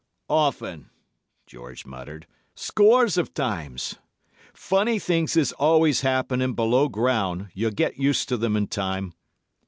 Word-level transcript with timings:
"'Often,' 0.29 0.89
George 1.45 1.85
muttered. 1.85 2.25
'Scores 2.55 3.19
of 3.19 3.35
times. 3.35 3.97
Funny 4.51 4.97
things 4.97 5.37
is 5.37 5.51
always 5.51 6.01
happening 6.01 6.55
below 6.55 6.89
ground; 6.89 7.49
you'll 7.53 7.69
get 7.69 7.99
used 7.99 8.27
to 8.29 8.37
them 8.37 8.57
in 8.57 8.65
time. 8.65 9.13